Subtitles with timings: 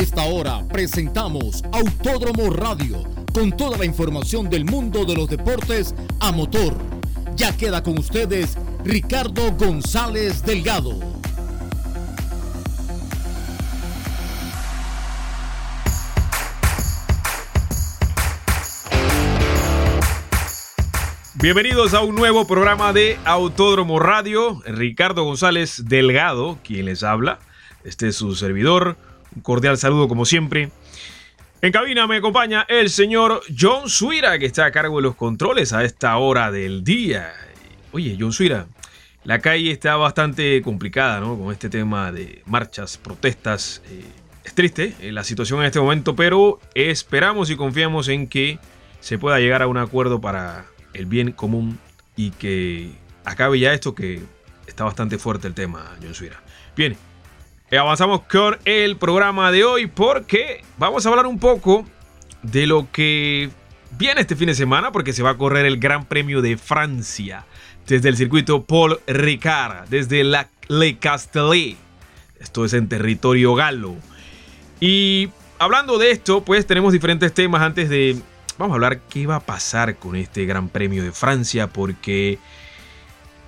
[0.00, 3.04] esta hora presentamos Autódromo Radio,
[3.34, 6.74] con toda la información del mundo de los deportes a motor.
[7.36, 10.98] Ya queda con ustedes Ricardo González Delgado.
[21.34, 24.62] Bienvenidos a un nuevo programa de Autódromo Radio.
[24.64, 27.38] Ricardo González Delgado, quien les habla.
[27.84, 28.96] Este es su servidor.
[29.34, 30.70] Un cordial saludo como siempre.
[31.62, 35.72] En cabina me acompaña el señor John Suira, que está a cargo de los controles
[35.72, 37.32] a esta hora del día.
[37.92, 38.66] Oye, John Suira,
[39.24, 41.38] la calle está bastante complicada, ¿no?
[41.38, 43.82] Con este tema de marchas, protestas.
[43.90, 44.04] Eh,
[44.42, 48.58] es triste eh, la situación en este momento, pero esperamos y confiamos en que
[49.00, 51.78] se pueda llegar a un acuerdo para el bien común
[52.16, 52.90] y que
[53.24, 54.22] acabe ya esto que
[54.66, 56.40] está bastante fuerte el tema, John Suira.
[56.74, 56.96] Bien,
[57.78, 61.84] avanzamos con el programa de hoy porque vamos a hablar un poco
[62.42, 63.50] de lo que
[63.92, 67.44] viene este fin de semana porque se va a correr el Gran Premio de Francia
[67.86, 71.76] desde el circuito Paul Ricard, desde la Le Castellet.
[72.40, 73.94] Esto es en territorio galo.
[74.80, 78.16] Y hablando de esto, pues tenemos diferentes temas antes de
[78.58, 82.38] vamos a hablar qué va a pasar con este Gran Premio de Francia, porque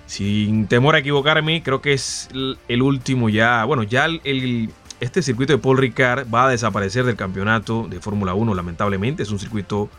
[0.05, 2.29] sin temor a equivocarme, creo que es
[2.67, 4.07] el último ya, bueno, ya
[4.99, 9.31] este circuito de Paul Ricard va a desaparecer del campeonato de Fórmula 1, lamentablemente, es
[9.31, 9.89] un circuito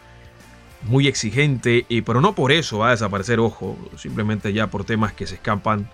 [0.82, 5.12] muy exigente, y, pero no por eso va a desaparecer, ojo, simplemente ya por temas
[5.12, 5.88] que se escapan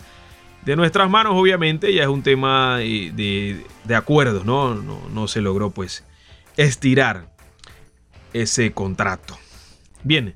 [0.64, 4.74] de nuestras manos, obviamente, ya es un tema de, de acuerdos, ¿no?
[4.74, 5.00] ¿no?
[5.12, 6.04] No se logró pues
[6.56, 7.30] estirar
[8.32, 9.38] ese contrato.
[10.02, 10.34] Bien,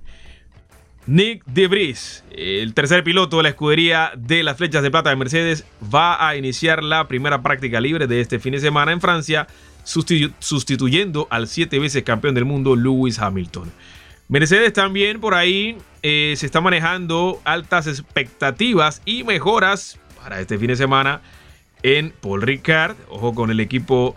[1.06, 5.66] Nick Debris, el tercer piloto de la escudería de las flechas de plata de Mercedes,
[5.94, 9.46] va a iniciar la primera práctica libre de este fin de semana en Francia,
[9.84, 13.70] sustituyendo al siete veces campeón del mundo Lewis Hamilton.
[14.28, 20.68] Mercedes también por ahí eh, se está manejando altas expectativas y mejoras para este fin
[20.68, 21.20] de semana
[21.82, 22.96] en Paul Ricard.
[23.10, 24.16] Ojo con el equipo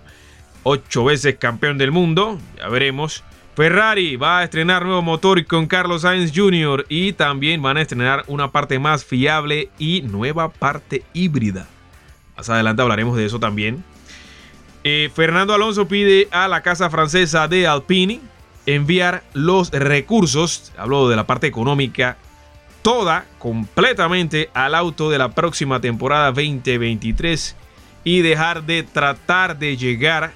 [0.63, 2.39] ocho veces campeón del mundo.
[2.57, 3.25] Ya veremos.
[3.57, 6.85] Ferrari va a estrenar nuevo motor con Carlos Sainz Jr.
[6.89, 11.67] y también van a estrenar una parte más fiable y nueva parte híbrida.
[12.37, 13.83] Más adelante hablaremos de eso también.
[14.83, 18.21] Eh, Fernando Alonso pide a la casa francesa de Alpine
[18.67, 22.17] enviar los recursos, hablo de la parte económica,
[22.83, 27.55] toda completamente al auto de la próxima temporada 2023
[28.03, 30.31] y dejar de tratar de llegar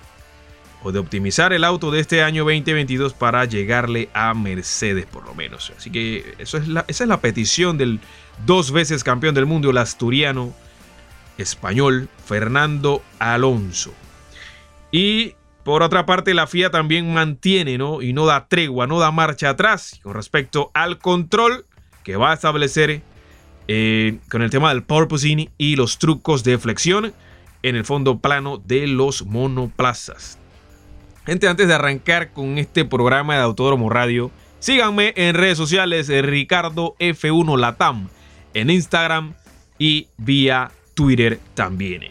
[0.84, 5.36] o de optimizar el auto de este año 2022 para llegarle a Mercedes por lo
[5.36, 5.72] menos.
[5.78, 8.00] Así que eso es la, esa es la petición del
[8.46, 10.54] dos veces campeón del mundo, el asturiano
[11.38, 13.94] español Fernando Alonso.
[14.92, 18.02] Y por otra parte, la FIA también mantiene ¿no?
[18.02, 21.66] y no da tregua, no da marcha atrás con respecto al control
[22.04, 23.02] que va a establecer
[23.68, 27.14] eh, con el tema del porpoising y los trucos de flexión
[27.62, 30.41] en el fondo plano de los monoplazas.
[31.26, 36.96] Gente, antes de arrancar con este programa de Autódromo Radio, síganme en redes sociales Ricardo
[36.98, 38.10] F1 Latam,
[38.56, 39.36] en Instagram
[39.78, 42.06] y vía Twitter también.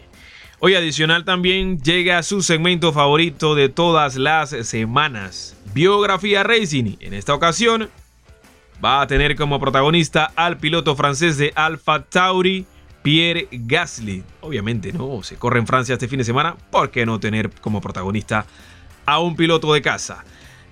[0.59, 6.95] Hoy adicional también llega su segmento favorito de todas las semanas, Biografía Racing.
[7.01, 7.89] En esta ocasión
[8.83, 12.65] va a tener como protagonista al piloto francés de Alpha Tauri,
[13.01, 14.23] Pierre Gasly.
[14.39, 17.81] Obviamente no, se corre en Francia este fin de semana, ¿por qué no tener como
[17.81, 18.45] protagonista
[19.11, 20.23] a un piloto de casa.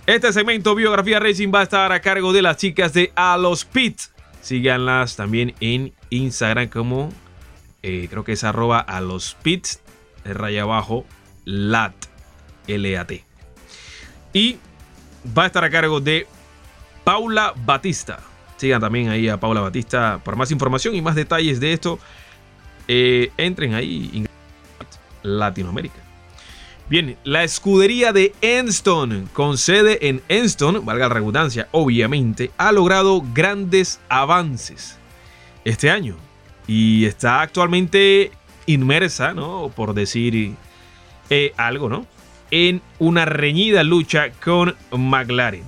[0.05, 3.65] Este segmento Biografía Racing va a estar a cargo de las chicas de A los
[3.65, 3.99] Pit.
[4.41, 7.09] Síganlas también en Instagram como
[7.81, 9.81] eh, creo que es arroba a los pits,
[10.25, 11.05] raya abajo,
[11.45, 11.93] lat,
[12.67, 13.23] L-A-T.
[14.33, 14.57] Y
[15.37, 16.27] va a estar a cargo de
[17.03, 18.19] Paula Batista.
[18.57, 21.99] Sigan también ahí a Paula Batista para más información y más detalles de esto.
[22.87, 24.25] Eh, entren ahí,
[25.23, 26.08] Latinoamérica.
[26.89, 33.23] Bien, la escudería de Enston, con sede en Enston, valga la redundancia, obviamente, ha logrado
[33.31, 34.97] grandes avances
[35.65, 36.15] este año
[36.65, 38.31] y está actualmente
[38.65, 39.71] inmersa, ¿no?
[39.75, 40.55] Por decir
[41.29, 42.07] eh, algo, ¿no?
[42.49, 45.63] En una reñida lucha con McLaren.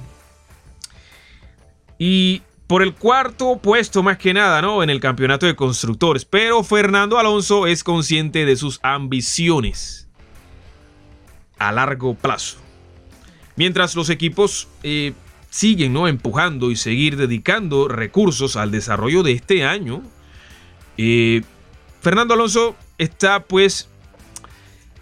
[1.99, 4.81] Y por el cuarto puesto más que nada, ¿no?
[4.81, 6.25] En el campeonato de constructores.
[6.25, 10.07] Pero Fernando Alonso es consciente de sus ambiciones
[11.61, 12.57] a largo plazo.
[13.55, 15.13] Mientras los equipos eh,
[15.51, 16.07] siguen ¿no?
[16.07, 20.01] empujando y seguir dedicando recursos al desarrollo de este año,
[20.97, 21.43] eh,
[22.01, 23.89] Fernando Alonso está pues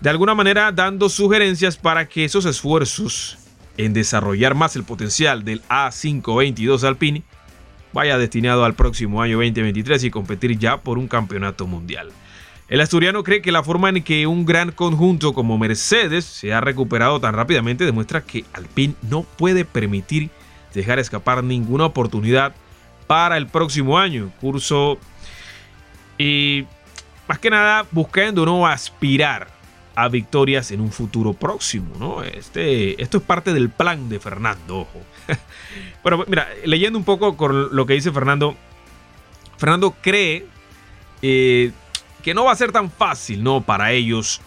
[0.01, 3.37] de alguna manera dando sugerencias para que esos esfuerzos
[3.77, 7.23] en desarrollar más el potencial del A522 Alpine
[7.93, 12.11] vaya destinado al próximo año 2023 y competir ya por un campeonato mundial.
[12.69, 16.61] El asturiano cree que la forma en que un gran conjunto como Mercedes se ha
[16.61, 20.29] recuperado tan rápidamente demuestra que Alpine no puede permitir
[20.75, 22.53] dejar escapar ninguna oportunidad
[23.07, 24.31] para el próximo año.
[24.39, 24.99] Curso
[26.19, 26.65] y
[27.27, 29.47] más que nada buscando no aspirar
[29.95, 31.95] a victorias en un futuro próximo.
[31.97, 32.21] ¿no?
[32.21, 35.01] Este, esto es parte del plan de Fernando, ojo.
[36.03, 38.55] bueno, mira, leyendo un poco con lo que dice Fernando,
[39.57, 40.45] Fernando cree
[41.23, 41.71] eh,
[42.23, 43.61] que no va a ser tan fácil, ¿no?
[43.61, 44.41] Para ellos,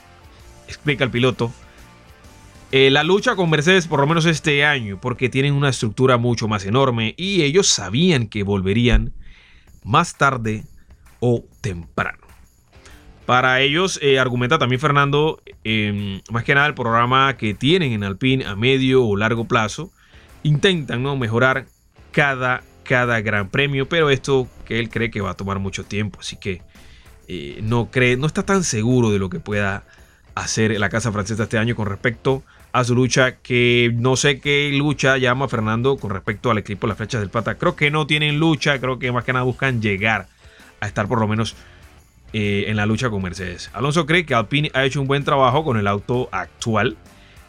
[0.68, 1.52] explica el piloto,
[2.74, 6.48] eh, la lucha con Mercedes por lo menos este año, porque tienen una estructura mucho
[6.48, 9.12] más enorme y ellos sabían que volverían
[9.84, 10.64] más tarde
[11.20, 12.26] o temprano.
[13.26, 18.04] Para ellos, eh, argumenta también Fernando, em, más que nada el programa que tienen en
[18.04, 19.92] Alpine a medio o largo plazo,
[20.42, 21.14] intentan ¿no?
[21.16, 21.66] mejorar
[22.10, 26.20] cada, cada gran premio, pero esto que él cree que va a tomar mucho tiempo,
[26.20, 26.62] así que
[27.34, 29.84] eh, no cree, no está tan seguro de lo que pueda
[30.34, 32.42] hacer la casa francesa este año con respecto
[32.72, 36.98] a su lucha, que no sé qué lucha llama Fernando con respecto al equipo Las
[36.98, 37.54] Flechas del Pata.
[37.54, 40.28] Creo que no tienen lucha, creo que más que nada buscan llegar
[40.80, 41.56] a estar por lo menos
[42.34, 43.70] eh, en la lucha con Mercedes.
[43.72, 46.98] Alonso cree que Alpine ha hecho un buen trabajo con el auto actual,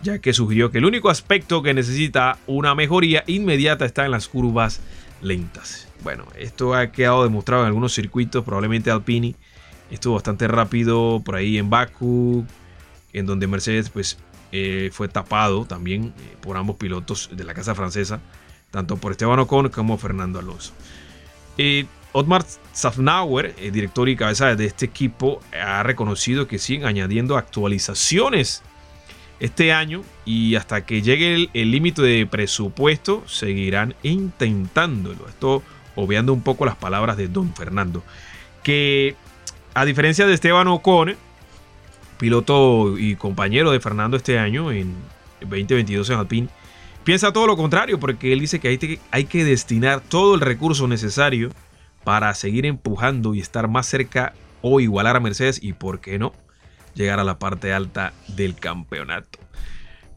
[0.02, 4.30] ya que sugirió que el único aspecto que necesita una mejoría inmediata está en las
[4.30, 4.80] curvas
[5.22, 5.90] lentas.
[6.04, 9.36] Bueno, esto ha quedado demostrado en algunos circuitos, probablemente Alpine
[9.96, 12.46] estuvo bastante rápido por ahí en Baku,
[13.14, 14.18] en donde Mercedes pues
[14.52, 18.20] eh, fue tapado también eh, por ambos pilotos de la casa francesa,
[18.72, 20.74] tanto por Esteban Ocon como Fernando Alonso.
[21.58, 27.38] Eh, Otmar Safnauer, el director y cabeza de este equipo, ha reconocido que siguen añadiendo
[27.38, 28.62] actualizaciones
[29.40, 35.28] este año y hasta que llegue el límite de presupuesto seguirán intentándolo.
[35.28, 35.64] Esto
[35.96, 38.04] obviando un poco las palabras de Don Fernando,
[38.62, 39.16] que
[39.74, 41.16] a diferencia de Esteban Ocon,
[42.20, 44.94] piloto y compañero de Fernando este año en
[45.42, 46.50] 2022 en Alpine,
[47.04, 48.68] piensa todo lo contrario porque él dice que
[49.12, 51.50] hay, que destinar todo el recurso necesario
[52.04, 56.34] para seguir empujando y estar más cerca o igualar a Mercedes y, por qué no,
[56.94, 59.40] llegar a la parte alta del campeonato.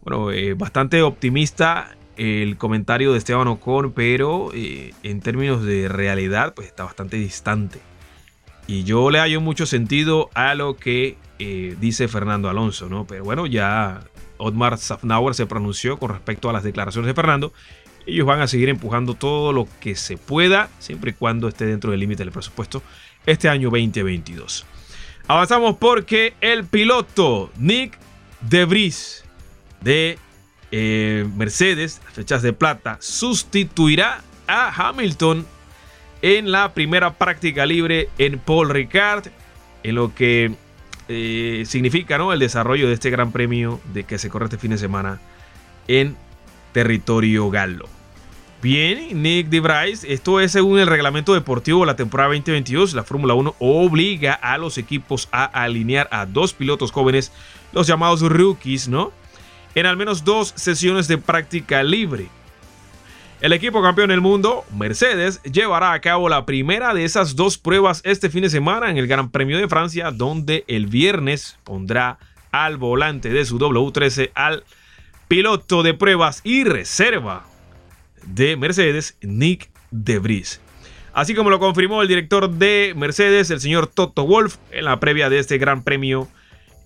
[0.02, 6.54] Bueno, eh, bastante optimista el comentario de Esteban Ocon, pero eh, en términos de realidad,
[6.54, 7.80] pues está bastante distante.
[8.66, 13.06] Y yo le hallo mucho sentido a lo que eh, dice Fernando Alonso, ¿no?
[13.06, 14.00] Pero bueno, ya
[14.38, 17.52] Otmar Safnauer se pronunció con respecto a las declaraciones de Fernando.
[18.06, 21.90] Ellos van a seguir empujando todo lo que se pueda, siempre y cuando esté dentro
[21.90, 22.82] del límite del presupuesto,
[23.24, 24.64] este año 2022.
[25.28, 27.98] Avanzamos porque el piloto Nick
[28.48, 29.24] Debris
[29.80, 30.18] de
[30.70, 35.44] eh, Mercedes, fechas de plata, sustituirá a Hamilton
[36.26, 39.28] en la primera práctica libre en Paul Ricard,
[39.84, 40.52] en lo que
[41.06, 42.32] eh, significa ¿no?
[42.32, 45.20] el desarrollo de este gran premio de que se corre este fin de semana
[45.86, 46.16] en
[46.72, 47.88] territorio galo.
[48.60, 52.94] Bien, Nick DeVries, esto es según el reglamento deportivo de la temporada 2022.
[52.94, 57.30] La Fórmula 1 obliga a los equipos a alinear a dos pilotos jóvenes,
[57.72, 59.12] los llamados rookies, ¿no?
[59.76, 62.26] En al menos dos sesiones de práctica libre.
[63.42, 68.00] El equipo campeón del mundo, Mercedes, llevará a cabo la primera de esas dos pruebas
[68.04, 72.18] este fin de semana en el Gran Premio de Francia, donde el viernes pondrá
[72.50, 74.64] al volante de su W13 al
[75.28, 77.44] piloto de pruebas y reserva
[78.24, 80.62] de Mercedes, Nick Debris.
[81.12, 85.28] Así como lo confirmó el director de Mercedes, el señor Toto Wolf, en la previa
[85.28, 86.26] de este Gran Premio.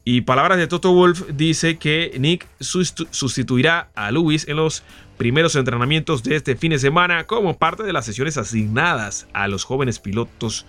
[0.05, 4.83] Y palabras de Toto Wolf dice que Nick sustituirá a Lewis en los
[5.19, 9.65] primeros entrenamientos de este fin de semana como parte de las sesiones asignadas a los
[9.65, 10.65] jóvenes pilotos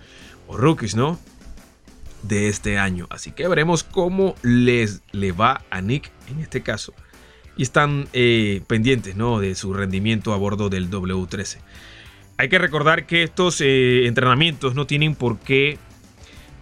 [0.46, 1.18] o rookies, ¿no?
[2.22, 3.06] De este año.
[3.08, 6.92] Así que veremos cómo les le va a Nick en este caso.
[7.56, 9.40] Y están eh, pendientes, ¿no?
[9.40, 11.58] De su rendimiento a bordo del W13.
[12.36, 15.78] Hay que recordar que estos eh, entrenamientos no tienen por qué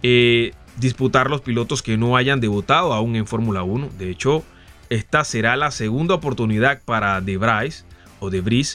[0.03, 3.89] eh, disputar los pilotos que no hayan debutado aún en Fórmula 1.
[3.97, 4.43] De hecho,
[4.89, 7.37] esta será la segunda oportunidad para De
[8.19, 8.65] o De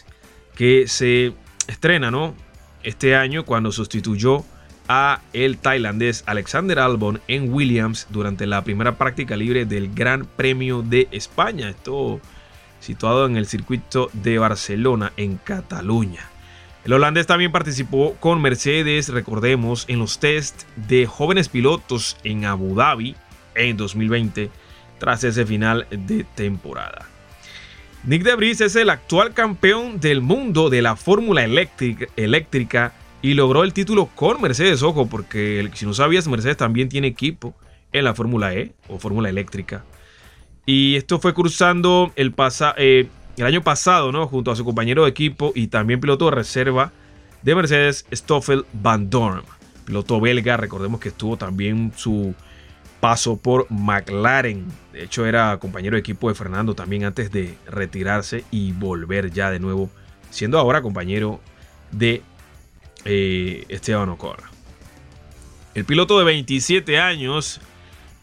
[0.54, 1.32] que se
[1.66, 2.34] estrena ¿no?
[2.82, 4.44] este año cuando sustituyó
[4.88, 10.82] a el tailandés Alexander Albon en Williams durante la primera práctica libre del Gran Premio
[10.82, 11.68] de España.
[11.70, 12.20] Esto
[12.80, 16.35] situado en el circuito de Barcelona, en Cataluña.
[16.86, 22.76] El holandés también participó con Mercedes, recordemos, en los test de jóvenes pilotos en Abu
[22.76, 23.16] Dhabi
[23.56, 24.50] en 2020
[24.98, 27.08] tras ese final de temporada.
[28.04, 33.72] Nick Debris es el actual campeón del mundo de la Fórmula eléctrica, y logró el
[33.72, 37.56] título con Mercedes, ojo, porque si no sabías, Mercedes también tiene equipo
[37.90, 39.82] en la Fórmula E o Fórmula eléctrica.
[40.66, 42.32] Y esto fue cruzando el,
[42.76, 44.26] eh, el año pasado, ¿no?
[44.26, 46.92] Junto a su compañero de equipo y también piloto de reserva
[47.42, 49.42] de Mercedes, Stoffel Van Dorn,
[49.84, 50.56] piloto belga.
[50.56, 52.34] Recordemos que estuvo también su
[53.00, 54.66] paso por McLaren.
[54.92, 59.50] De hecho, era compañero de equipo de Fernando también antes de retirarse y volver ya
[59.50, 59.90] de nuevo,
[60.30, 61.40] siendo ahora compañero
[61.92, 62.22] de
[63.04, 64.36] eh, Esteban Ocon.
[65.74, 67.60] El piloto de 27 años,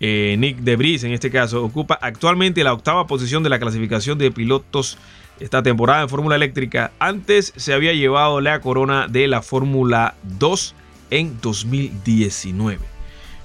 [0.05, 4.31] eh, Nick Debris en este caso, ocupa actualmente la octava posición de la clasificación de
[4.31, 4.97] pilotos
[5.39, 6.91] esta temporada en Fórmula Eléctrica.
[6.99, 10.75] Antes se había llevado la corona de la Fórmula 2
[11.09, 12.81] en 2019.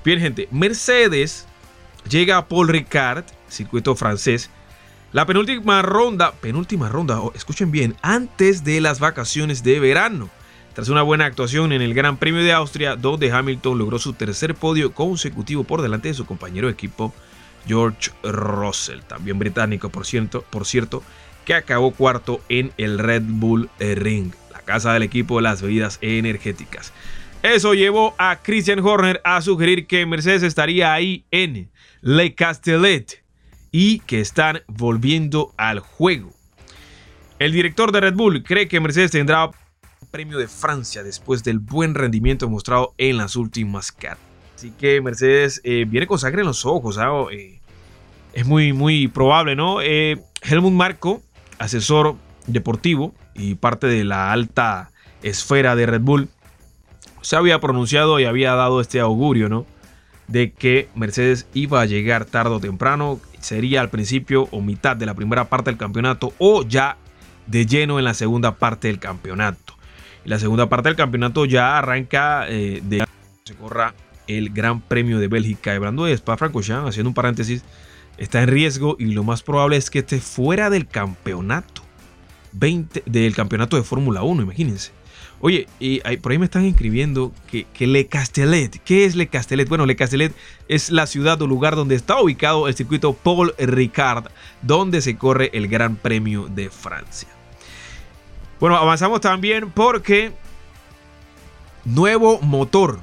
[0.04, 1.46] Bien, gente, Mercedes
[2.10, 4.50] llega a Paul Ricard, circuito francés,
[5.12, 10.28] la penúltima ronda, penúltima ronda, oh, escuchen bien, antes de las vacaciones de verano.
[10.78, 14.54] Tras una buena actuación en el Gran Premio de Austria, donde Hamilton logró su tercer
[14.54, 17.12] podio consecutivo por delante de su compañero de equipo
[17.66, 21.02] George Russell, también británico por cierto, por cierto,
[21.44, 25.98] que acabó cuarto en el Red Bull Ring, la casa del equipo de las bebidas
[26.00, 26.92] energéticas.
[27.42, 33.24] Eso llevó a Christian Horner a sugerir que Mercedes estaría ahí en Le Castellet
[33.72, 36.32] y que están volviendo al juego.
[37.40, 39.50] El director de Red Bull cree que Mercedes tendrá
[40.10, 44.28] premio de Francia después del buen rendimiento mostrado en las últimas carreras.
[44.58, 46.98] Así que Mercedes eh, viene con sangre en los ojos.
[46.98, 47.12] ¿ah?
[47.30, 47.60] Eh,
[48.32, 49.80] es muy, muy probable, ¿no?
[49.80, 51.22] Eh, Helmut Marco,
[51.60, 52.16] asesor
[52.48, 54.90] deportivo y parte de la alta
[55.22, 56.28] esfera de Red Bull,
[57.22, 59.64] se había pronunciado y había dado este augurio, ¿no?
[60.26, 65.06] De que Mercedes iba a llegar tarde o temprano, sería al principio o mitad de
[65.06, 66.96] la primera parte del campeonato o ya
[67.46, 69.77] de lleno en la segunda parte del campeonato.
[70.28, 73.02] La segunda parte del campeonato ya arranca eh, de
[73.44, 73.94] se corra
[74.26, 75.74] el Gran Premio de Bélgica.
[75.74, 77.64] Hablando de Spa-Francorchamps, haciendo un paréntesis,
[78.18, 81.80] está en riesgo y lo más probable es que esté fuera del campeonato
[82.52, 84.90] 20 del campeonato de Fórmula 1, imagínense.
[85.40, 88.82] Oye, y por ahí me están inscribiendo que, Le Castellet.
[88.84, 89.66] ¿Qué es Le Castellet?
[89.66, 90.34] Bueno, Le Castellet
[90.68, 94.26] es la ciudad o lugar donde está ubicado el circuito Paul Ricard,
[94.60, 97.37] donde se corre el Gran Premio de Francia.
[98.60, 100.32] Bueno, avanzamos también porque
[101.84, 103.00] nuevo motor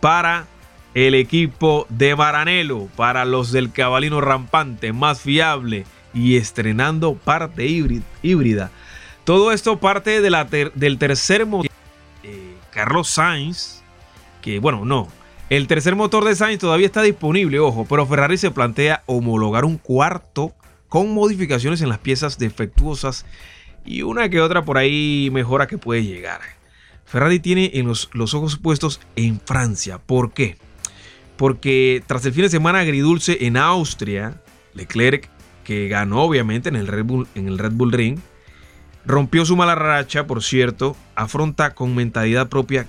[0.00, 0.46] para
[0.94, 8.70] el equipo de Maranello, para los del cabalino rampante, más fiable y estrenando parte híbrida
[9.26, 11.68] todo esto parte del tercer motor
[12.22, 13.82] eh, Carlos Sainz,
[14.40, 15.08] que bueno, no.
[15.50, 19.78] El tercer motor de Sainz todavía está disponible, ojo, pero Ferrari se plantea homologar un
[19.78, 20.54] cuarto
[20.88, 23.26] con modificaciones en las piezas defectuosas
[23.86, 26.40] y una que otra por ahí mejora que puede llegar.
[27.04, 29.98] Ferrari tiene en los, ojos puestos en Francia.
[29.98, 30.58] ¿Por qué?
[31.36, 34.42] Porque tras el fin de semana agridulce en Austria,
[34.74, 35.30] Leclerc,
[35.64, 38.18] que ganó obviamente en el Red Bull, en el Red Bull Ring,
[39.06, 42.88] Rompió su mala racha, por cierto, afronta con mentalidad propia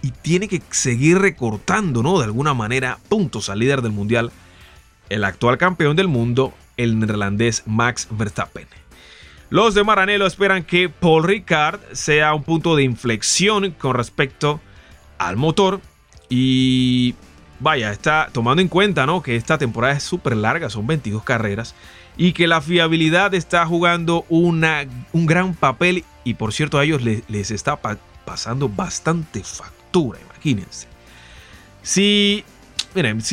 [0.00, 2.18] y tiene que seguir recortando, ¿no?
[2.18, 4.32] De alguna manera, puntos al líder del mundial,
[5.10, 8.66] el actual campeón del mundo, el neerlandés Max Verstappen.
[9.54, 14.60] Los de Maranello esperan que Paul Ricard sea un punto de inflexión con respecto
[15.16, 15.80] al motor
[16.28, 17.14] y
[17.60, 19.22] vaya, está tomando en cuenta, ¿no?
[19.22, 21.76] Que esta temporada es súper larga, son 22 carreras
[22.16, 27.02] y que la fiabilidad está jugando una, un gran papel y por cierto a ellos
[27.02, 27.78] les, está
[28.24, 30.88] pasando bastante factura, imagínense.
[31.80, 32.42] Si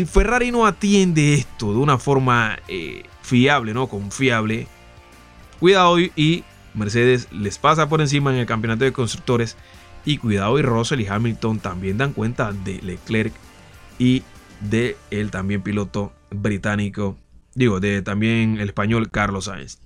[0.05, 3.87] Ferrari no atiende esto de una forma eh, fiable, ¿no?
[3.87, 4.67] Confiable,
[5.61, 9.55] cuidado y Mercedes les pasa por encima en el campeonato de constructores
[10.03, 13.31] y cuidado y Russell y Hamilton también dan cuenta de Leclerc
[13.97, 14.23] y
[14.59, 17.15] de el también piloto británico
[17.53, 19.77] digo, de también el español Carlos Sainz.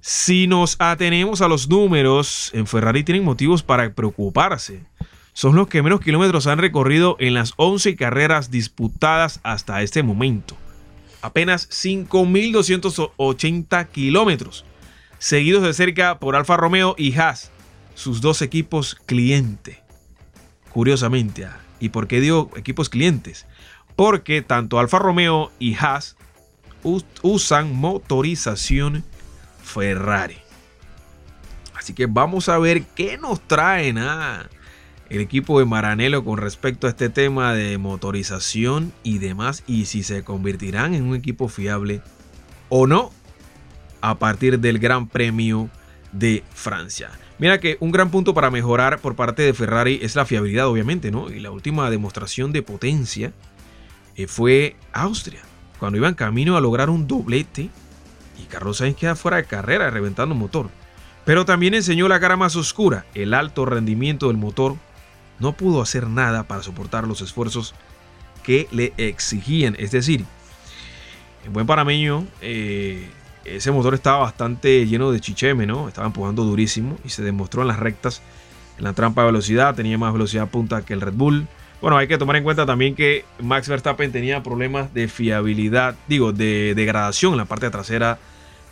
[0.00, 4.86] Si nos atenemos a los números, en Ferrari tienen motivos para preocuparse.
[5.32, 10.56] Son los que menos kilómetros han recorrido en las 11 carreras disputadas hasta este momento.
[11.22, 14.64] Apenas 5.280 kilómetros,
[15.20, 17.52] seguidos de cerca por Alfa Romeo y Haas,
[17.94, 19.82] sus dos equipos cliente.
[20.72, 23.46] Curiosamente, ah, ¿y por qué digo equipos clientes?
[23.94, 26.16] Porque tanto Alfa Romeo y Haas
[27.22, 29.04] usan motorización
[29.62, 30.38] Ferrari.
[31.74, 34.48] Así que vamos a ver qué nos traen a
[35.10, 40.02] el equipo de Maranello con respecto a este tema de motorización y demás y si
[40.02, 42.00] se convertirán en un equipo fiable
[42.70, 43.10] o no
[44.00, 45.68] a partir del Gran Premio
[46.12, 47.10] de Francia.
[47.38, 51.10] Mira que un gran punto para mejorar por parte de Ferrari es la fiabilidad, obviamente,
[51.10, 51.30] ¿no?
[51.30, 53.32] Y la última demostración de potencia
[54.16, 55.40] eh, fue Austria,
[55.78, 57.70] cuando iban camino a lograr un doblete
[58.38, 60.68] y Carlos Sainz queda fuera de carrera reventando motor.
[61.24, 64.76] Pero también enseñó la cara más oscura, el alto rendimiento del motor
[65.38, 67.74] no pudo hacer nada para soportar los esfuerzos
[68.42, 69.74] que le exigían.
[69.78, 70.24] Es decir,
[71.44, 73.08] en buen panameño, eh,
[73.44, 75.88] ese motor estaba bastante lleno de chicheme, ¿no?
[75.88, 78.22] Estaba empujando durísimo y se demostró en las rectas.
[78.78, 81.46] En la trampa de velocidad tenía más velocidad punta que el Red Bull.
[81.80, 86.32] Bueno, hay que tomar en cuenta también que Max Verstappen tenía problemas de fiabilidad, digo,
[86.32, 88.18] de degradación en la parte trasera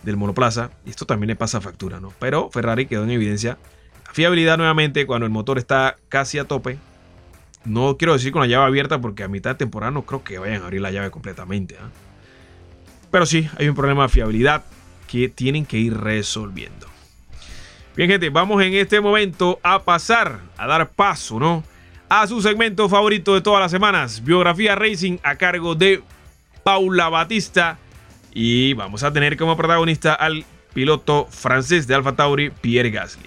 [0.02, 0.70] del monoplaza.
[0.84, 2.12] Y esto también le pasa factura, ¿no?
[2.18, 3.58] Pero Ferrari quedó en evidencia
[4.12, 6.78] Fiabilidad nuevamente cuando el motor está casi a tope.
[7.64, 10.38] No quiero decir con la llave abierta porque a mitad de temporada no creo que
[10.38, 11.76] vayan a abrir la llave completamente.
[11.80, 11.88] ¿ah?
[13.10, 14.64] Pero sí, hay un problema de fiabilidad
[15.06, 16.86] que tienen que ir resolviendo.
[17.96, 21.64] Bien, gente, vamos en este momento a pasar, a dar paso, ¿no?
[22.08, 26.02] A su segmento favorito de todas las semanas, Biografía Racing a cargo de
[26.62, 27.78] Paula Batista.
[28.32, 33.26] Y vamos a tener como protagonista al piloto francés de Alfa Tauri, Pierre Gasly.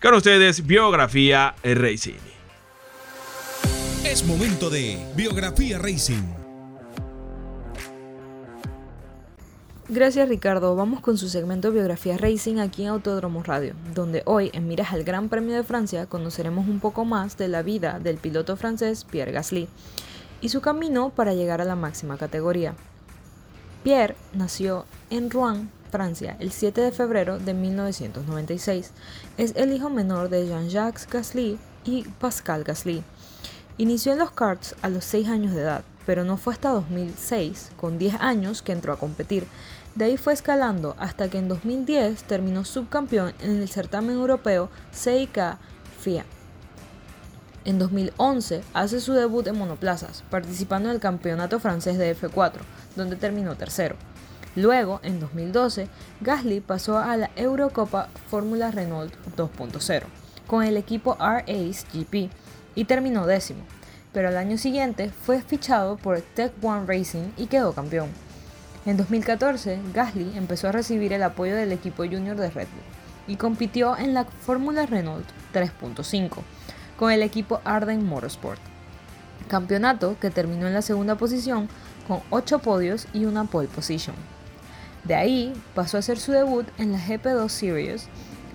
[0.00, 2.20] Con ustedes, Biografía Racing.
[4.04, 6.41] Es momento de Biografía Racing.
[9.88, 14.68] Gracias Ricardo, vamos con su segmento Biografía Racing aquí en Autódromo Radio, donde hoy en
[14.68, 18.56] miras al Gran Premio de Francia conoceremos un poco más de la vida del piloto
[18.56, 19.68] francés Pierre Gasly
[20.40, 22.76] y su camino para llegar a la máxima categoría.
[23.82, 28.92] Pierre nació en Rouen, Francia, el 7 de febrero de 1996.
[29.36, 33.02] Es el hijo menor de Jean-Jacques Gasly y Pascal Gasly.
[33.78, 37.72] Inició en los karts a los 6 años de edad, pero no fue hasta 2006,
[37.76, 39.46] con 10 años, que entró a competir.
[39.94, 45.58] De ahí fue escalando hasta que en 2010 terminó subcampeón en el certamen europeo CIK
[46.00, 46.24] FIA.
[47.64, 52.54] En 2011 hace su debut en monoplazas, participando en el campeonato francés de F4,
[52.96, 53.96] donde terminó tercero.
[54.56, 55.88] Luego, en 2012,
[56.20, 60.02] Gasly pasó a la Eurocopa Fórmula Renault 2.0
[60.46, 62.30] con el equipo R-Ace GP
[62.74, 63.62] y terminó décimo,
[64.12, 68.10] pero al año siguiente fue fichado por Tech One Racing y quedó campeón.
[68.84, 72.92] En 2014, Gasly empezó a recibir el apoyo del equipo junior de Red Bull
[73.26, 76.38] y compitió en la Fórmula Renault 3.5
[76.98, 78.60] con el equipo Arden Motorsport,
[79.48, 81.68] campeonato que terminó en la segunda posición
[82.08, 84.16] con 8 podios y una pole position.
[85.04, 88.08] De ahí pasó a hacer su debut en la GP2 Series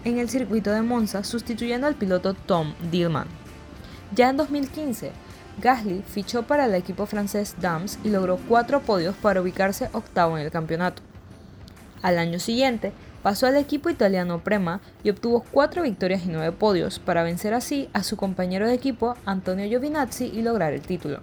[0.06, 3.28] en el circuito de Monza sustituyendo al piloto Tom Dillman.
[4.16, 5.12] Ya en 2015,
[5.62, 10.46] Gasly fichó para el equipo francés Dams y logró cuatro podios para ubicarse octavo en
[10.46, 11.02] el campeonato.
[12.02, 12.92] Al año siguiente,
[13.24, 17.90] pasó al equipo italiano Prema y obtuvo cuatro victorias y nueve podios para vencer así
[17.94, 21.22] a su compañero de equipo Antonio Giovinazzi y lograr el título.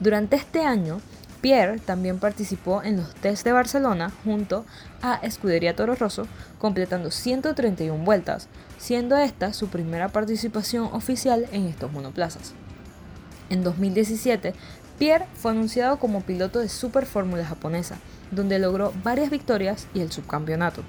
[0.00, 1.00] Durante este año,
[1.42, 4.64] Pierre también participó en los Test de Barcelona junto
[5.02, 6.26] a Escudería Toro Rosso,
[6.58, 8.48] completando 131 vueltas,
[8.78, 12.54] siendo esta su primera participación oficial en estos monoplazas.
[13.52, 14.54] En 2017,
[14.98, 17.98] Pierre fue anunciado como piloto de Super Fórmula japonesa,
[18.30, 20.82] donde logró varias victorias y el subcampeonato.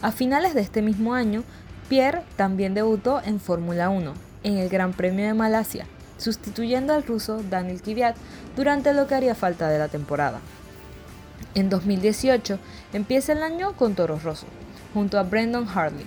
[0.00, 1.42] A finales de este mismo año,
[1.88, 5.84] Pierre también debutó en Fórmula 1, en el Gran Premio de Malasia,
[6.16, 8.14] sustituyendo al ruso Daniel Kvyat
[8.54, 10.38] durante lo que haría falta de la temporada.
[11.56, 12.60] En 2018
[12.92, 14.46] empieza el año con Toro Rosso,
[14.94, 16.06] junto a Brendan Hartley,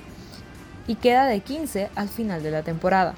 [0.87, 3.15] y queda de 15 al final de la temporada.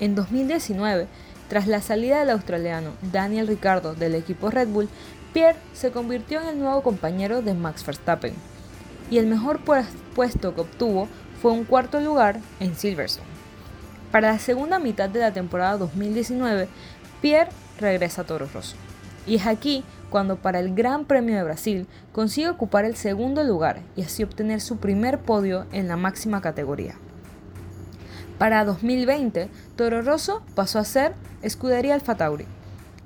[0.00, 1.06] En 2019,
[1.52, 4.88] tras la salida del australiano Daniel Ricciardo del equipo Red Bull,
[5.34, 8.32] Pierre se convirtió en el nuevo compañero de Max Verstappen,
[9.10, 9.60] y el mejor
[10.14, 11.08] puesto que obtuvo
[11.42, 13.26] fue un cuarto lugar en Silverstone.
[14.10, 16.68] Para la segunda mitad de la temporada 2019,
[17.20, 18.76] Pierre regresa a Toro Rosso.
[19.26, 23.82] Y es aquí cuando para el Gran Premio de Brasil consigue ocupar el segundo lugar
[23.94, 26.94] y así obtener su primer podio en la máxima categoría.
[28.42, 32.44] Para 2020, Toro Rosso pasó a ser escudería Alfa Tauri.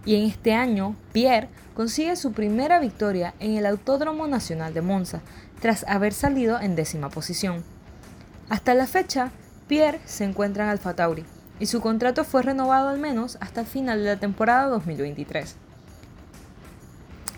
[0.07, 5.20] Y en este año, Pierre consigue su primera victoria en el Autódromo Nacional de Monza,
[5.61, 7.62] tras haber salido en décima posición.
[8.49, 9.31] Hasta la fecha,
[9.68, 11.27] Pierre se encuentra en Alfa Tauri
[11.61, 15.55] y su contrato fue renovado al menos hasta el final de la temporada 2023.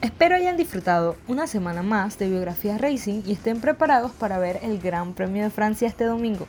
[0.03, 4.79] Espero hayan disfrutado una semana más de Biografía Racing y estén preparados para ver el
[4.79, 6.47] Gran Premio de Francia este domingo.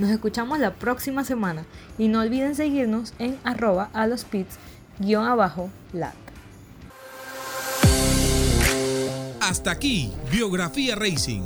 [0.00, 1.66] Nos escuchamos la próxima semana
[1.98, 4.58] y no olviden seguirnos en arroba a los pits
[4.98, 6.14] guion abajo lat.
[9.42, 11.42] Hasta aquí, Biografía Racing.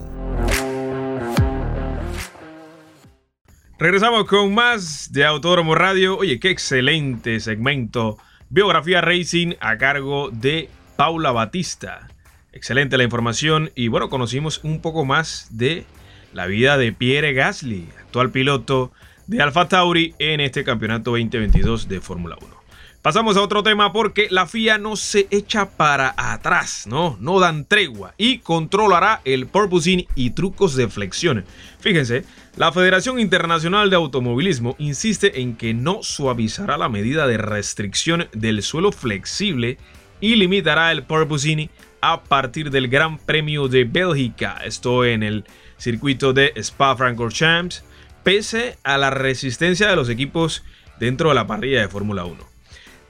[3.77, 6.17] Regresamos con más de Autódromo Radio.
[6.17, 8.19] Oye, qué excelente segmento.
[8.51, 12.07] Biografía Racing a cargo de Paula Batista.
[12.53, 15.87] Excelente la información y bueno, conocimos un poco más de
[16.35, 18.93] la vida de Pierre Gasly, actual piloto
[19.27, 22.65] de Alfa Tauri en este campeonato 2022 de Fórmula 1.
[23.03, 27.17] Pasamos a otro tema porque la FIA no se echa para atrás, ¿no?
[27.21, 31.45] No dan tregua y controlará el porpoising y trucos de flexión.
[31.81, 32.25] Fíjense,
[32.57, 38.63] la Federación Internacional de Automovilismo insiste en que no suavizará la medida de restricción del
[38.63, 39.79] suelo flexible
[40.21, 41.69] y limitará el porpoising
[42.01, 44.61] a partir del Gran Premio de Bélgica.
[44.65, 45.45] Esto en el
[45.79, 47.85] circuito de Spa-Francorchamps,
[48.23, 50.63] pese a la resistencia de los equipos
[50.99, 52.55] dentro de la parrilla de Fórmula 1.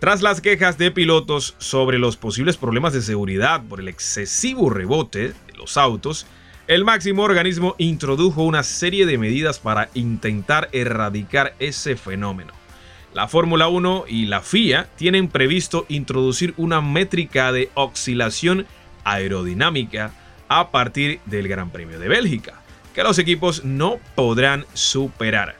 [0.00, 5.28] Tras las quejas de pilotos sobre los posibles problemas de seguridad por el excesivo rebote
[5.28, 6.26] de los autos,
[6.66, 12.52] el máximo organismo introdujo una serie de medidas para intentar erradicar ese fenómeno.
[13.14, 18.66] La Fórmula 1 y la FIA tienen previsto introducir una métrica de oscilación
[19.04, 20.12] aerodinámica
[20.48, 22.62] a partir del Gran Premio de Bélgica,
[22.94, 25.56] que los equipos no podrán superar.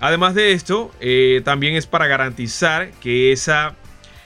[0.00, 3.74] Además de esto, eh, también es para garantizar que esa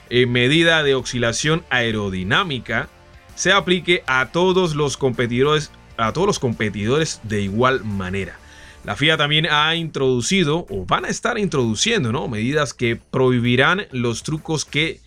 [0.09, 2.89] eh, medida de oscilación aerodinámica
[3.35, 8.37] se aplique a todos los competidores, a todos los competidores de igual manera.
[8.83, 12.27] La FIA también ha introducido o van a estar introduciendo ¿no?
[12.27, 14.99] medidas que prohibirán los trucos que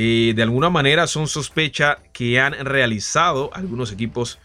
[0.00, 4.38] eh, de alguna manera son sospecha que han realizado algunos equipos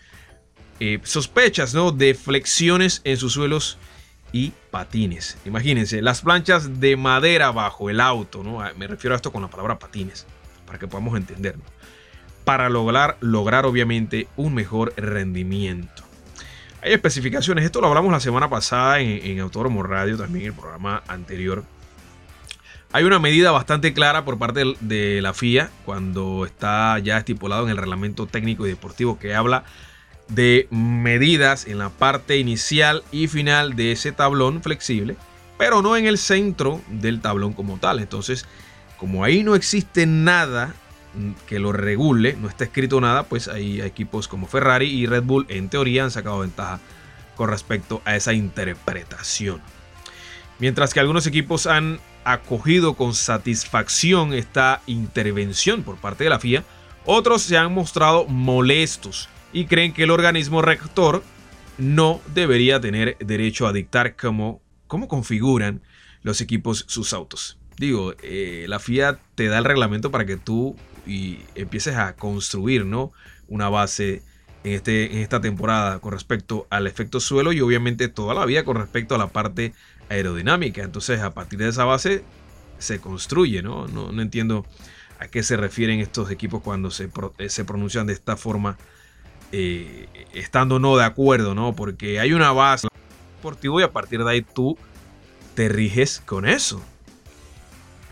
[1.03, 1.93] sospechas ¿no?
[1.93, 3.77] de flexiones en sus suelos
[4.33, 5.37] y patines.
[5.45, 8.61] Imagínense, las planchas de madera bajo el auto, ¿no?
[8.61, 10.25] Ah, me refiero a esto con la palabra patines,
[10.65, 11.63] para que podamos entenderlo.
[12.43, 16.03] Para lograr, lograr obviamente un mejor rendimiento.
[16.81, 20.59] Hay especificaciones, esto lo hablamos la semana pasada en, en Autódromo Radio, también en el
[20.59, 21.63] programa anterior.
[22.95, 27.71] Hay una medida bastante clara por parte de la FIA cuando está ya estipulado en
[27.71, 29.63] el reglamento técnico y deportivo que habla
[30.27, 35.15] de medidas en la parte inicial y final de ese tablón flexible,
[35.57, 37.97] pero no en el centro del tablón como tal.
[37.97, 38.45] Entonces,
[38.97, 40.75] como ahí no existe nada
[41.47, 45.47] que lo regule, no está escrito nada, pues hay equipos como Ferrari y Red Bull
[45.49, 46.79] en teoría han sacado ventaja
[47.35, 49.61] con respecto a esa interpretación.
[50.59, 56.63] Mientras que algunos equipos han acogido con satisfacción esta intervención por parte de la FIA,
[57.05, 61.23] otros se han mostrado molestos y creen que el organismo rector
[61.77, 65.81] no debería tener derecho a dictar cómo, cómo configuran
[66.21, 67.57] los equipos sus autos.
[67.77, 73.11] Digo, eh, la FIA te da el reglamento para que tú empieces a construir ¿no?
[73.47, 74.23] una base
[74.63, 78.63] en, este, en esta temporada con respecto al efecto suelo y obviamente toda la vida
[78.63, 79.73] con respecto a la parte
[80.09, 80.83] aerodinámica.
[80.83, 82.23] Entonces a partir de esa base
[82.77, 83.87] se construye, ¿no?
[83.87, 84.65] No, no entiendo
[85.19, 87.09] a qué se refieren estos equipos cuando se,
[87.47, 88.77] se pronuncian de esta forma
[89.51, 91.75] eh, estando no de acuerdo, ¿no?
[91.75, 92.87] Porque hay una base
[93.37, 94.77] deportiva y a partir de ahí tú
[95.53, 96.81] te riges con eso.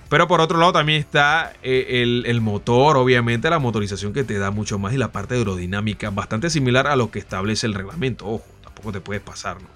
[0.08, 4.52] Pero por otro lado también está eh, el, motor, obviamente la motorización que te da
[4.52, 8.28] mucho más y la parte aerodinámica, bastante similar a lo que establece el reglamento.
[8.28, 9.70] Ojo, tampoco te puedes pasar, ¿no?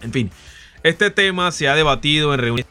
[0.00, 0.30] En fin,
[0.84, 2.66] este tema se ha debatido en reuniones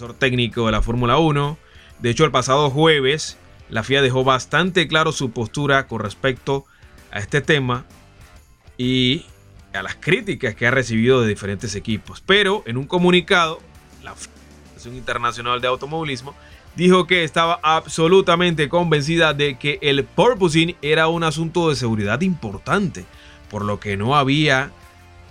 [0.00, 1.58] del técnico de la Fórmula 1.
[1.98, 3.36] De hecho, el pasado jueves,
[3.68, 6.64] la FIA dejó bastante claro su postura con respecto
[7.10, 7.84] a este tema
[8.78, 9.26] y
[9.74, 12.22] a las críticas que ha recibido de diferentes equipos.
[12.24, 13.58] Pero en un comunicado,
[14.04, 16.36] la Federación Internacional de Automovilismo
[16.76, 23.06] dijo que estaba absolutamente convencida de que el purposing era un asunto de seguridad importante,
[23.50, 24.70] por lo que no había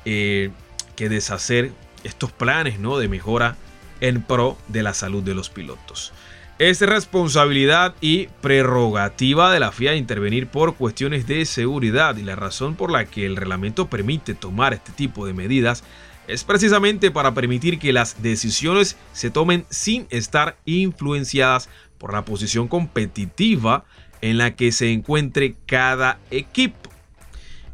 [0.04, 0.52] eh,
[0.98, 1.72] que deshacer
[2.06, 2.98] estos planes ¿no?
[2.98, 3.58] de mejora
[4.00, 6.14] en pro de la salud de los pilotos.
[6.58, 12.76] Es responsabilidad y prerrogativa de la FIA intervenir por cuestiones de seguridad y la razón
[12.76, 15.84] por la que el reglamento permite tomar este tipo de medidas
[16.28, 22.68] es precisamente para permitir que las decisiones se tomen sin estar influenciadas por la posición
[22.68, 23.84] competitiva
[24.22, 26.90] en la que se encuentre cada equipo.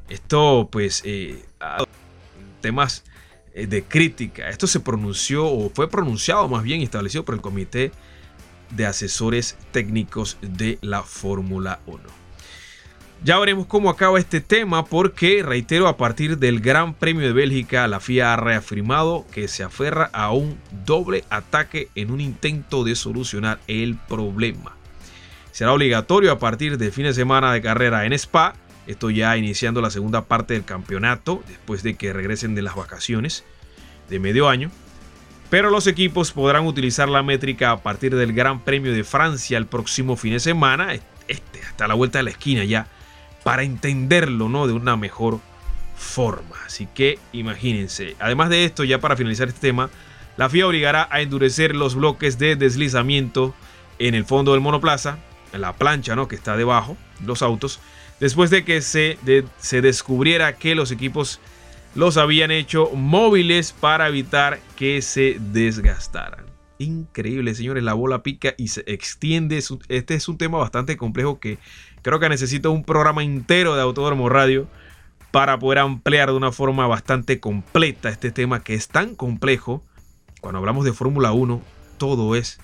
[0.09, 1.45] Esto pues eh,
[2.61, 3.03] temas
[3.53, 4.49] de crítica.
[4.49, 7.91] Esto se pronunció o fue pronunciado más bien establecido por el comité
[8.71, 12.21] de asesores técnicos de la Fórmula 1.
[13.23, 17.87] Ya veremos cómo acaba este tema porque, reitero, a partir del Gran Premio de Bélgica,
[17.87, 22.95] la FIA ha reafirmado que se aferra a un doble ataque en un intento de
[22.95, 24.75] solucionar el problema.
[25.51, 28.55] Será obligatorio a partir del fin de semana de carrera en Spa,
[28.87, 33.43] esto ya iniciando la segunda parte del campeonato, después de que regresen de las vacaciones
[34.09, 34.71] de medio año.
[35.49, 39.65] Pero los equipos podrán utilizar la métrica a partir del Gran Premio de Francia el
[39.65, 40.93] próximo fin de semana,
[41.27, 42.87] este, hasta la vuelta de la esquina ya
[43.43, 44.67] para entenderlo ¿no?
[44.67, 45.39] de una mejor
[45.95, 46.55] forma.
[46.65, 48.15] Así que imagínense.
[48.19, 49.89] Además de esto, ya para finalizar este tema,
[50.37, 53.53] la FIA obligará a endurecer los bloques de deslizamiento
[53.99, 55.17] en el fondo del monoplaza,
[55.53, 56.27] en la plancha ¿no?
[56.27, 57.79] que está debajo, los autos,
[58.21, 59.17] después de que se,
[59.57, 61.41] se descubriera que los equipos
[61.93, 66.45] los habían hecho móviles para evitar que se desgastaran.
[66.77, 69.61] Increíble, señores, la bola pica y se extiende.
[69.89, 71.59] Este es un tema bastante complejo que
[72.01, 74.67] Creo que necesito un programa entero de Autódromo Radio
[75.29, 79.83] para poder ampliar de una forma bastante completa este tema que es tan complejo.
[80.41, 81.61] Cuando hablamos de Fórmula 1,
[81.97, 82.59] todo es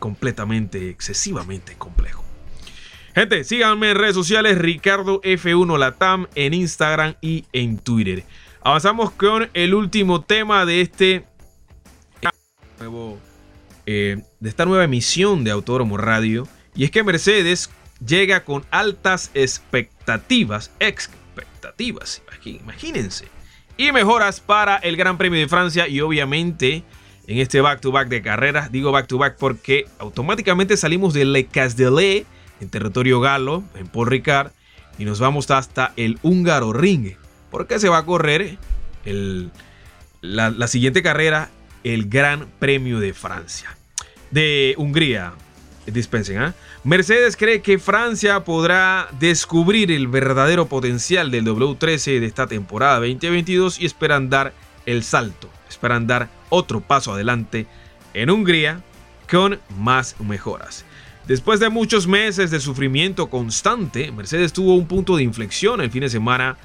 [0.00, 2.25] completamente, excesivamente complejo.
[3.16, 8.24] Gente, síganme en redes sociales, Ricardo F1 Latam, en Instagram y en Twitter.
[8.60, 11.24] Avanzamos con el último tema de este
[12.78, 13.18] nuevo,
[13.86, 16.46] eh, de esta nueva emisión de Autódromo Radio.
[16.74, 17.70] Y es que Mercedes
[18.06, 23.28] llega con altas expectativas, expectativas, imagínense,
[23.78, 26.84] y mejoras para el Gran Premio de Francia y obviamente
[27.26, 32.26] en este back-to-back de carreras, digo back-to-back porque automáticamente salimos de Le Castellet
[32.60, 34.52] en territorio galo, en Paul Ricard,
[34.98, 37.12] y nos vamos hasta el húngaro ring,
[37.50, 38.58] porque se va a correr
[40.20, 41.50] la, la siguiente carrera,
[41.84, 43.76] el Gran Premio de Francia,
[44.30, 45.34] de Hungría,
[45.86, 46.54] dispensen, ¿ah?
[46.84, 53.80] Mercedes cree que Francia podrá descubrir el verdadero potencial del W13 de esta temporada 2022
[53.80, 54.52] y esperan dar
[54.84, 57.66] el salto, esperan dar otro paso adelante
[58.14, 58.82] en Hungría
[59.30, 60.84] con más mejoras.
[61.26, 66.02] Después de muchos meses de sufrimiento constante, Mercedes tuvo un punto de inflexión el fin
[66.02, 66.56] de semana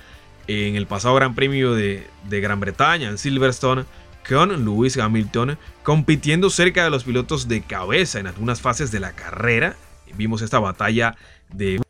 [0.46, 3.86] en el pasado Gran Premio de, Gran Bretaña en Silverstone
[4.28, 9.14] con Lewis Hamilton compitiendo cerca de los pilotos de cabeza en algunas fases de la
[9.14, 9.76] carrera.
[10.16, 11.16] Vimos esta batalla
[11.52, 11.82] de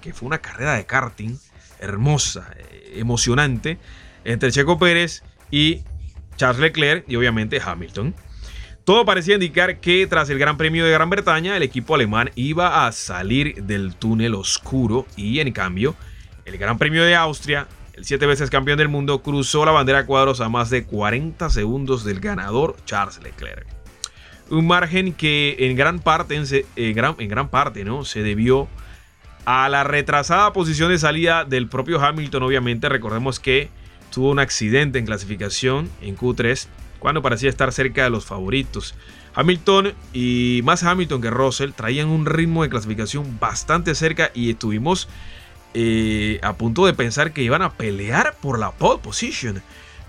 [0.00, 1.38] que fue una carrera de karting
[1.80, 3.78] hermosa, eh, emocionante
[4.24, 5.84] entre Checo Pérez y
[6.36, 8.14] Charles Leclerc y obviamente Hamilton.
[8.88, 12.86] Todo parecía indicar que tras el Gran Premio de Gran Bretaña el equipo alemán iba
[12.86, 15.94] a salir del túnel oscuro y en cambio
[16.46, 20.40] el Gran Premio de Austria el siete veces campeón del mundo cruzó la bandera cuadros
[20.40, 23.66] a más de 40 segundos del ganador Charles Leclerc.
[24.48, 26.42] Un margen que en gran parte,
[26.76, 28.06] en, gran, en gran parte ¿no?
[28.06, 28.68] se debió
[29.44, 32.42] a la retrasada posición de salida del propio Hamilton.
[32.42, 33.68] Obviamente recordemos que
[34.10, 36.68] tuvo un accidente en clasificación en Q3
[36.98, 38.94] cuando parecía estar cerca de los favoritos.
[39.34, 45.08] Hamilton y más Hamilton que Russell traían un ritmo de clasificación bastante cerca y estuvimos
[45.74, 49.62] eh, a punto de pensar que iban a pelear por la pole position.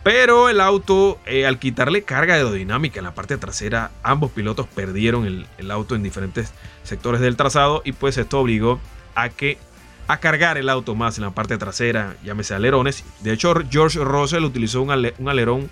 [0.04, 5.46] Pero el auto, eh, al quitarle carga aerodinámica en la parte trasera, ambos pilotos perdieron
[5.58, 8.80] el, auto en diferentes sectores del trazado y pues esto obligó
[9.14, 9.58] a que
[10.08, 13.04] a cargar el auto más en la parte trasera, llámese alerones.
[13.20, 15.70] De hecho, George Russell utilizó un, alerón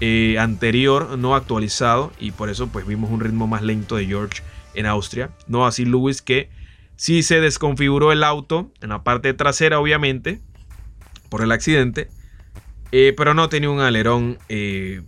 [0.00, 4.42] eh, anterior no actualizado y por eso pues vimos un ritmo más lento de George
[4.74, 5.30] en Austria.
[5.46, 6.50] No así Lewis que
[6.96, 10.40] si se desconfiguró el auto en la parte trasera, obviamente,
[11.28, 12.08] por el accidente,
[12.92, 15.02] eh, pero no tenía un alerón eh,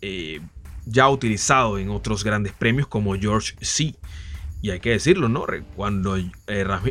[0.00, 0.40] eh,
[0.86, 3.94] ya utilizado en otros grandes premios como George C.
[4.62, 5.44] Y hay que decirlo, ¿no?
[5.76, 6.16] Cuando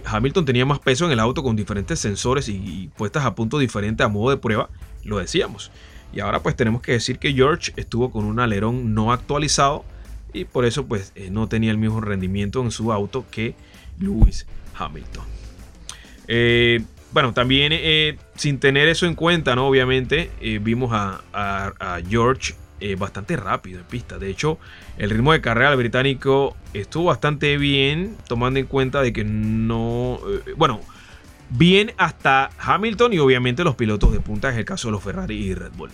[0.05, 4.03] Hamilton tenía más peso en el auto con diferentes sensores y, puestas a punto diferente
[4.03, 4.69] a modo de prueba,
[5.03, 5.71] lo decíamos.
[6.13, 9.83] Y ahora pues tenemos que decir que George estuvo con un alerón no actualizado
[10.31, 13.55] y por eso pues no tenía el mismo rendimiento en su auto que
[13.99, 14.45] Lewis
[14.77, 15.25] Hamilton.
[16.27, 19.67] Eh, bueno, también eh, sin tener eso en cuenta, ¿no?
[19.67, 21.21] Obviamente, eh, vimos a,
[22.09, 22.55] George
[22.97, 24.17] bastante rápido en pista.
[24.17, 24.59] De hecho,
[24.97, 30.19] el ritmo de carrera del británico estuvo bastante bien, tomando en cuenta de que no.
[30.57, 30.81] bueno,
[31.55, 35.35] bien hasta Hamilton y obviamente los pilotos de punta, en el caso de los Ferrari
[35.35, 35.91] y Red Bull.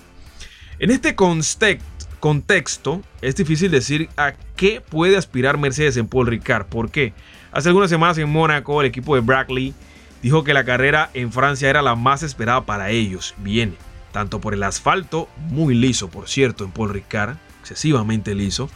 [0.80, 6.68] En este contexto, es difícil decir a qué puede aspirar Mercedes en Paul Ricard.
[6.68, 7.14] ¿Por qué?
[7.52, 9.74] Hace algunas semanas en Mónaco, el equipo de Brackley
[10.22, 13.36] dijo que la carrera en Francia era la más esperada para ellos.
[13.38, 13.76] Bien,
[14.14, 18.70] tanto por el asfalto, muy liso por cierto en Paul Ricard, excesivamente liso,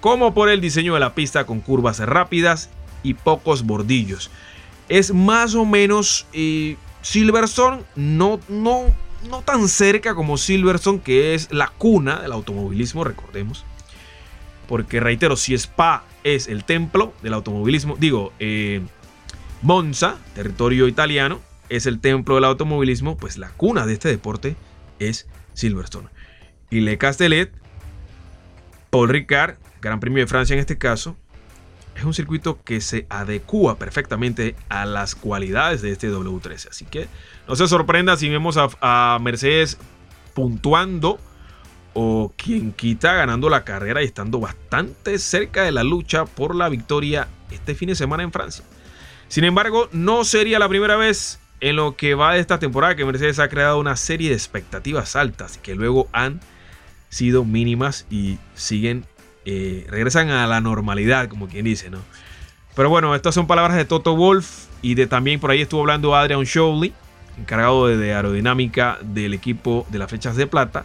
[0.00, 2.68] como por el diseño de la pista con curvas rápidas
[3.02, 4.30] y pocos bordillos.
[4.88, 8.84] Es más o menos eh, Silverstone, no, no,
[9.28, 13.64] no tan cerca como Silverstone, que es la cuna del automovilismo, recordemos.
[14.68, 18.82] Porque reitero, si Spa es el templo del automovilismo, digo, eh,
[19.62, 24.56] Monza, territorio italiano, es el templo del automovilismo, pues la cuna de este deporte
[24.98, 26.08] es Silverstone.
[26.70, 27.52] Y Le Castellet,
[28.90, 31.16] Paul Ricard, Gran Premio de Francia en este caso,
[31.96, 36.68] es un circuito que se adecua perfectamente a las cualidades de este W13.
[36.70, 37.08] Así que
[37.48, 39.78] no se sorprenda si vemos a, Mercedes
[40.34, 41.18] puntuando
[41.94, 46.68] o quien quita ganando la carrera y estando bastante cerca de la lucha por la
[46.68, 48.64] victoria este fin de semana en Francia.
[49.28, 53.06] Sin embargo, no sería la primera vez en lo que va de esta temporada que
[53.06, 56.40] Mercedes ha creado una serie de expectativas altas que luego han
[57.08, 59.06] sido mínimas y siguen
[59.46, 62.00] eh, regresan a la normalidad, como quien dice, ¿no?
[62.74, 66.14] Pero bueno, estas son palabras de Toto Wolf y de también por ahí estuvo hablando
[66.14, 66.92] Adrian Showley,
[67.38, 70.84] encargado de, aerodinámica del equipo de las fechas de plata.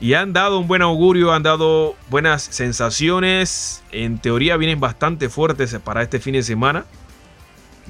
[0.00, 3.82] Y han dado un buen augurio, han dado buenas sensaciones.
[3.90, 6.84] En teoría vienen bastante fuertes para este fin de semana.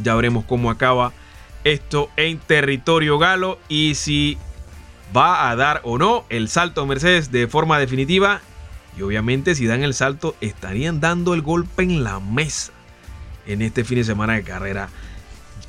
[0.03, 1.12] Ya veremos cómo acaba
[1.64, 4.38] esto en territorio galo y si
[5.14, 8.40] va a dar o no el salto a Mercedes de forma definitiva
[8.98, 12.72] y obviamente si dan el salto estarían dando el golpe en la mesa
[13.46, 14.88] en este fin de semana de carrera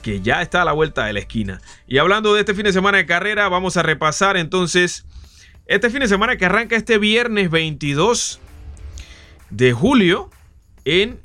[0.01, 1.61] que ya está a la vuelta de la esquina.
[1.85, 5.05] Y hablando de este fin de semana de carrera, vamos a repasar entonces
[5.65, 8.39] este fin de semana que arranca este viernes 22
[9.49, 10.29] de julio
[10.85, 11.19] en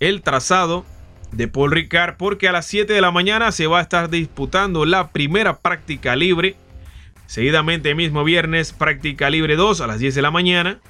[0.00, 0.86] el trazado
[1.32, 4.84] de Paul Ricard porque a las 7 de la mañana se va a estar disputando
[4.84, 6.56] la primera práctica libre.
[7.26, 10.80] Seguidamente mismo viernes práctica libre 2 a las 10 de la mañana.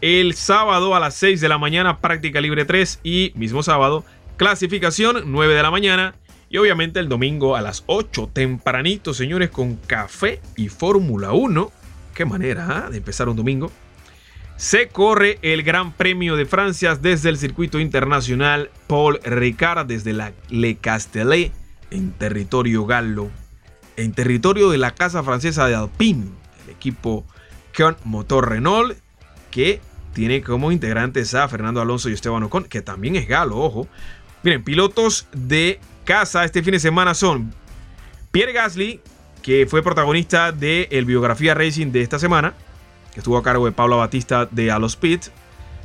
[0.00, 4.04] El sábado a las 6 de la mañana, práctica libre 3 y mismo sábado,
[4.36, 6.14] clasificación 9 de la mañana.
[6.48, 11.72] Y obviamente el domingo a las 8, tempranito, señores, con café y Fórmula 1.
[12.14, 12.90] Qué manera ¿ah?
[12.90, 13.72] de empezar un domingo.
[14.56, 20.32] Se corre el Gran Premio de Francia desde el circuito internacional Paul Ricard, desde la
[20.48, 21.52] Le Castellet,
[21.90, 23.30] en territorio galo,
[23.96, 26.26] en territorio de la casa francesa de Alpine,
[26.64, 27.26] el equipo
[27.76, 28.96] con motor Renault,
[29.50, 29.80] que
[30.18, 33.86] tiene como integrantes a Fernando Alonso y Esteban Ocon, que también es galo, ojo.
[34.42, 37.54] Miren, pilotos de casa este fin de semana son
[38.32, 39.00] Pierre Gasly,
[39.42, 42.54] que fue protagonista de el Biografía Racing de esta semana,
[43.14, 45.26] que estuvo a cargo de Pablo Batista de Alos Pit.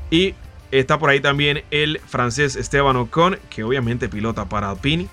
[0.10, 0.34] Y
[0.72, 5.10] está por ahí también el francés Esteban Ocon, que obviamente pilota para Alpine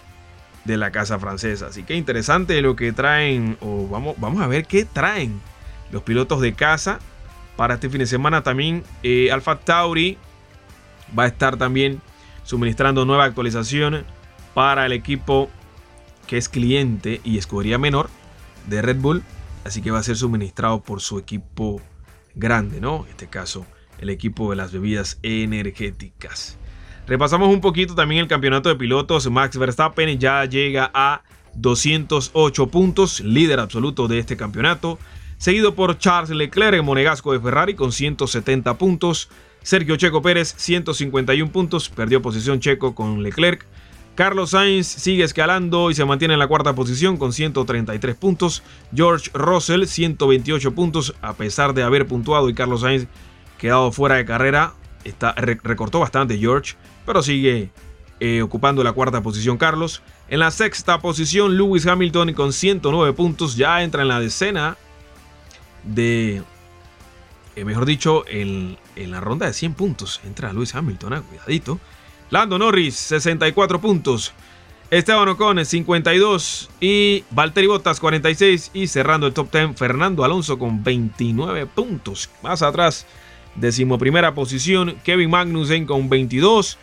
[0.64, 1.66] de la casa francesa.
[1.66, 5.42] Así que interesante lo que traen, o vamos, vamos a ver qué traen
[5.92, 7.00] los pilotos de casa
[7.60, 8.42] para este fin de semana.
[8.42, 9.28] También eh,
[9.64, 10.16] Tauri
[11.16, 12.00] va a estar también
[12.42, 14.06] suministrando nueva actualización
[14.54, 15.50] para el equipo
[16.26, 18.08] que es cliente y escudería menor
[18.66, 19.22] de Red Bull.
[19.66, 21.82] Así que va a ser suministrado por su equipo
[22.34, 23.04] grande, ¿no?
[23.04, 23.66] En este caso,
[23.98, 26.56] el equipo de las bebidas energéticas.
[27.06, 29.30] Repasamos un poquito también el campeonato de pilotos.
[29.30, 31.24] Max Verstappen ya llega a
[31.56, 34.98] 208 puntos, líder absoluto de este campeonato
[35.40, 39.30] seguido por Charles Leclerc, el monegasco de Ferrari, con 170 puntos.
[39.62, 43.66] Sergio Checo Pérez, 151 puntos, perdió posición Checo con Leclerc.
[44.14, 48.62] Carlos Sainz sigue escalando y se mantiene en la cuarta posición con 133 puntos.
[48.94, 53.06] George Russell, 128 puntos, a pesar de haber puntuado y Carlos Sainz
[53.56, 54.74] quedado fuera de carrera.
[55.04, 56.74] Está, recortó bastante George,
[57.06, 57.70] pero sigue
[58.18, 60.02] eh, ocupando la cuarta posición Carlos.
[60.28, 64.76] En la sexta posición, Lewis Hamilton con 109 puntos, ya entra en la decena
[65.84, 66.42] de,
[67.56, 70.20] eh, mejor dicho, en, la ronda de 100 puntos.
[70.24, 71.80] Entra Luis Hamilton, ah, cuidadito.
[72.30, 74.32] Lando Norris, 64 puntos.
[74.90, 76.70] Esteban Ocon, 52.
[76.80, 78.70] Y Valtteri Bottas, 46.
[78.74, 82.30] Y cerrando el top 10, Fernando Alonso con 29 puntos.
[82.42, 83.06] Más atrás,
[83.54, 86.78] decimoprimera posición, Kevin Magnussen con 22.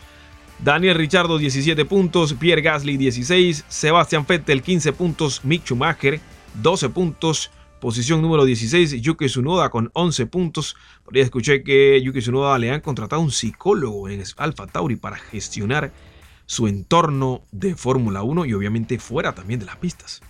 [0.60, 6.19] Daniel Richardo 17 puntos, Pierre Gasly 16, Sebastian Vettel 15 puntos, Mick Schumacher
[6.55, 10.75] 12 puntos, Posición número 16, Yuki Tsunoda con 11 puntos.
[11.03, 15.17] Por ahí escuché que Yuki Tsunoda le han contratado un psicólogo en Alfa Tauri para
[15.17, 15.91] gestionar
[16.47, 20.21] su entorno de Fórmula 1 y obviamente fuera también de las pistas.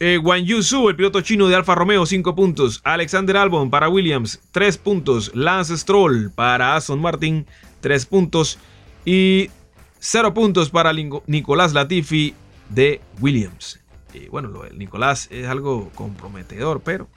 [0.00, 2.80] Eh, Wang Yusu, el piloto chino de Alfa Romeo, 5 puntos.
[2.82, 5.30] Alexander Albon para Williams, 3 puntos.
[5.32, 7.46] Lance Stroll para Aston Martin,
[7.82, 8.58] 3 puntos.
[9.04, 9.50] Y
[10.00, 12.34] 0 puntos para Nicolás Latifi
[12.70, 13.78] de Williams
[14.30, 17.08] bueno, lo de Nicolás es algo comprometedor, pero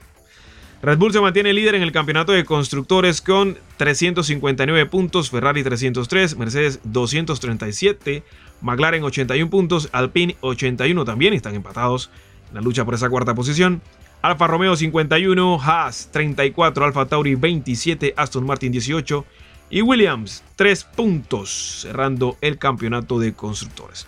[0.82, 6.38] Red Bull se mantiene líder en el campeonato de constructores con 359 puntos, Ferrari 303,
[6.38, 8.22] Mercedes 237,
[8.62, 12.10] McLaren 81 puntos, Alpine 81 también están empatados
[12.48, 13.82] en la lucha por esa cuarta posición.
[14.22, 19.24] Alfa Romeo 51, Haas 34, Alfa Tauri 27, Aston Martin 18
[19.68, 24.06] y Williams 3 puntos cerrando el campeonato de constructores.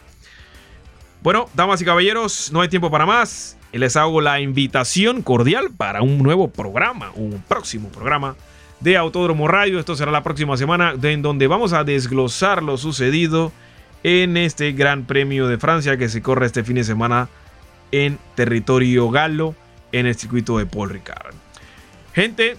[1.23, 3.57] Bueno, damas y caballeros, no hay tiempo para más.
[3.73, 8.35] Les hago la invitación cordial para un nuevo programa, un próximo programa
[8.81, 9.79] de Autódromo Radio.
[9.79, 13.53] Esto será la próxima semana, en donde vamos a desglosar lo sucedido
[14.03, 17.29] en este Gran Premio de Francia que se corre este fin de semana
[17.93, 19.55] en territorio galo
[19.93, 21.35] en el circuito de Paul Ricard.
[22.15, 22.57] Gente,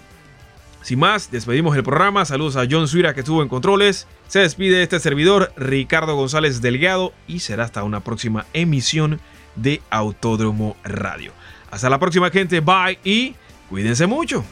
[0.83, 2.25] sin más, despedimos el programa.
[2.25, 4.05] Saludos a John Suira que estuvo en controles.
[4.27, 9.21] Se despide este servidor, Ricardo González Delgado, y será hasta una próxima emisión
[9.55, 11.31] de Autódromo Radio.
[11.71, 12.59] Hasta la próxima, gente.
[12.59, 13.33] Bye y
[13.69, 14.43] cuídense mucho.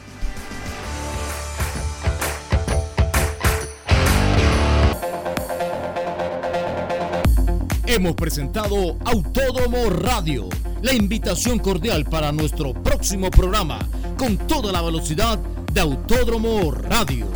[7.86, 10.48] Hemos presentado Autódromo Radio,
[10.80, 13.80] la invitación cordial para nuestro próximo programa,
[14.16, 15.38] con toda la velocidad
[15.72, 17.26] de Autódromo Radio.